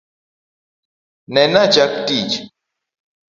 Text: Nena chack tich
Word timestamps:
Nena 1.33 1.63
chack 1.73 1.93
tich 2.07 2.33